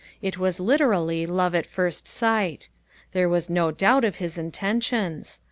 [0.19, 2.69] It was literally love at first sight.
[3.11, 5.39] There was no doubt of his intentions.